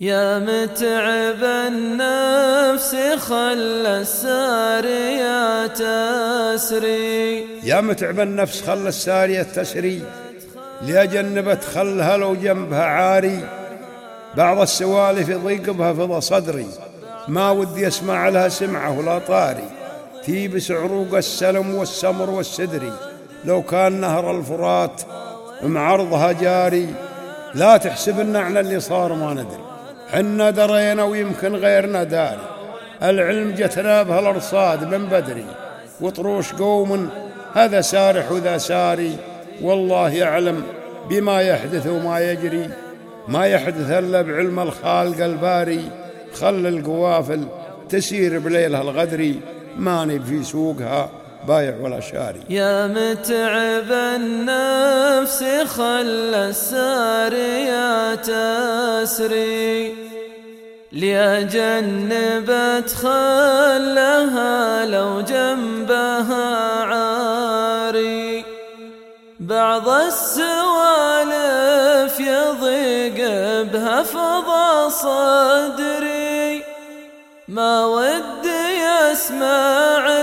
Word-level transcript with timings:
يا 0.00 0.38
متعب 0.38 1.44
النفس 1.44 2.96
خل 3.18 3.86
السارية 3.86 5.66
تسري. 5.66 7.46
يا 7.64 7.80
متعب 7.80 8.20
النفس 8.20 8.62
خل 8.62 8.86
السارية 8.86 9.42
تسري. 9.42 10.02
لأجنبت 10.82 11.64
خلها 11.64 12.16
لو 12.16 12.34
جنبها 12.34 12.84
عاري. 12.84 13.48
بعض 14.36 14.60
السوالف 14.60 15.28
يضيق 15.28 15.70
بها 15.70 16.20
صدري. 16.20 16.66
ما 17.28 17.50
ودي 17.50 17.88
أسمع 17.88 18.28
لها 18.28 18.48
سمعه 18.48 18.98
ولا 18.98 19.18
طاري. 19.18 19.70
تيبس 20.24 20.70
عروق 20.70 21.14
السلم 21.14 21.74
والسمر 21.74 22.30
والسدري 22.30 22.92
لو 23.44 23.62
كان 23.62 24.00
نهر 24.00 24.38
الفرات 24.38 25.02
معرضها 25.62 26.32
جاري. 26.32 26.94
لا 27.54 27.76
تحسب 27.76 28.36
على 28.36 28.60
اللي 28.60 28.80
صار 28.80 29.12
ما 29.12 29.34
ندري. 29.34 29.75
حنا 30.12 30.50
درينا 30.50 31.04
ويمكن 31.04 31.54
غيرنا 31.54 32.04
داري 32.04 32.48
العلم 33.02 33.50
جتنا 33.50 34.02
بها 34.02 34.20
الارصاد 34.20 34.94
من 34.94 35.06
بدري. 35.06 35.46
وطروش 36.00 36.52
قوم 36.52 37.10
هذا 37.54 37.80
سارح 37.80 38.32
وذا 38.32 38.58
ساري. 38.58 39.16
والله 39.62 40.10
يعلم 40.14 40.62
بما 41.10 41.40
يحدث 41.40 41.86
وما 41.86 42.20
يجري. 42.20 42.70
ما 43.28 43.46
يحدث 43.46 43.90
إلا 43.90 44.22
بعلم 44.22 44.60
الخالق 44.60 45.24
الباري. 45.24 45.90
خل 46.34 46.66
القوافل 46.66 47.40
تسير 47.88 48.38
بليلها 48.38 48.82
الغدري. 48.82 49.40
ماني 49.76 50.20
في 50.20 50.42
سوقها. 50.42 51.10
بايع 51.48 51.74
ولا 51.80 52.00
شاري. 52.00 52.40
يا 52.50 52.86
متعب 52.86 53.92
النفس 53.92 55.44
خل 55.76 56.34
السارية 56.34 58.14
تسري. 58.14 59.94
لأجنبت 60.92 62.90
خلها 63.02 64.86
لو 64.86 65.20
جنبها 65.20 66.84
عاري. 66.84 68.44
بعض 69.40 69.88
السوالف 69.88 70.60
يضيق 72.20 73.16
بها 73.62 74.02
فضى 74.02 74.90
صدري. 74.90 76.62
ما 77.48 77.86
ودي 77.86 78.56
يسمع 79.12 80.22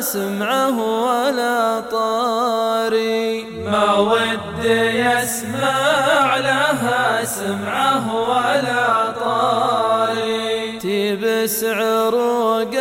سمعه 0.00 0.78
ولا 1.06 1.80
طاري. 1.80 3.44
ما 3.44 3.94
ودي 3.98 4.82
يسمع 5.00 6.36
لها 6.36 7.24
سمعه 7.24 8.04
ولا 8.30 9.12
طاري. 9.24 10.78
تبس 10.78 11.64
عروق 11.64 12.74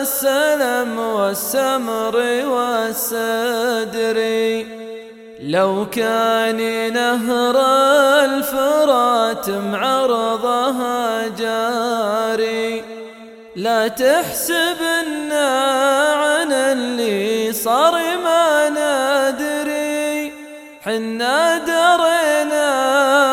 السلم 0.00 0.98
والسمر 0.98 2.16
والسدري 2.54 4.08
لو 5.42 5.86
كان 5.92 6.58
نهر 6.92 7.56
الفرات 8.24 9.50
معرضها 9.50 11.28
جاري. 11.38 12.57
لا 13.58 13.88
تحسب 13.88 14.82
عن 15.32 16.52
اللي 16.52 17.52
صار 17.52 17.92
ما 18.24 18.68
ندري. 18.70 20.32
حنا 20.84 21.58
درينا 21.58 22.68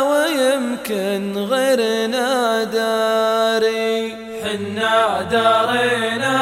ويمكن 0.03 1.33
غيرنا 1.37 2.63
داري. 2.63 4.15
حنا 4.43 5.21
درينا 5.21 6.37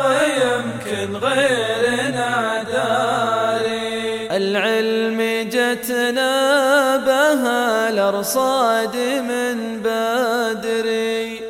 ويمكن 0.00 1.16
غيرنا 1.16 2.62
داري. 2.72 4.28
العلم 4.30 5.48
جتنا 5.52 6.96
بها 6.96 7.88
الأرصاد 7.88 8.96
من 8.96 9.82
بدري. 9.84 11.49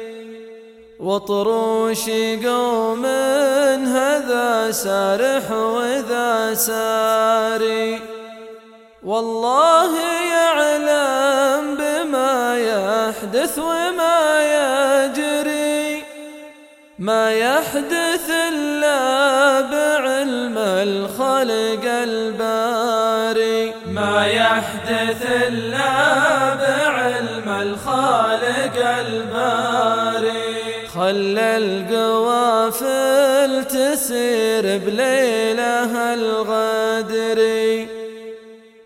وطروش 1.00 2.10
قوم 2.44 3.06
هذا 3.86 4.70
سارح 4.70 5.50
وذا 5.50 6.54
ساري. 6.54 8.00
والله 9.02 9.90
يعلم 10.32 11.76
بما 11.76 12.58
يحدث 12.58 13.58
وما 13.58 14.20
يجري. 14.56 16.04
ما 16.98 17.32
يحدث 17.32 18.30
إلا 18.48 19.00
بعلم 19.60 20.58
الخلق 20.58 21.84
الباري. 21.84 23.74
ما 23.86 24.26
يحدث 24.26 25.22
إلا 25.48 25.92
بعلم 26.54 27.48
الخالق 27.48 28.76
الباري. 28.98 29.79
خلى 31.10 31.56
القوافل 31.56 33.52
تسير 33.64 34.62
بليلها 34.78 36.14
الغدري 36.14 37.88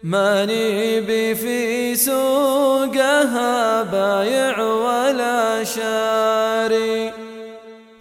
ما 0.03 0.45
نبي 0.45 1.35
في 1.35 1.95
سوقها 1.97 3.83
بايع 3.83 4.59
ولا 4.61 5.65
شاري. 5.65 7.13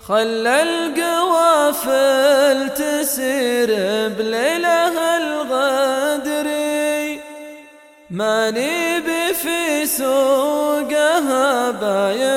خلى 0.08 0.62
القوافل 0.62 2.60
تسير 2.70 3.70
بليلها 4.18 5.18
الغدري 5.18 6.74
ما 8.10 8.52
نبي 8.52 9.34
في 9.34 9.86
سوقها 9.86 11.72
بايع 11.72 12.33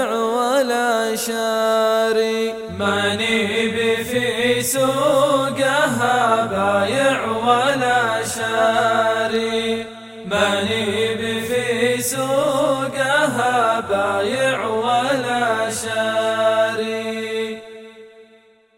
بشاري 1.17 2.55
ماني 2.79 3.69
بفي 3.69 4.63
سوقها 4.63 6.47
بايع 6.47 7.21
ولا 7.27 8.25
شاري. 8.25 9.87
ماني 10.31 11.15
بفي 11.15 12.03
سوقها 12.03 13.81
بايع 13.81 14.67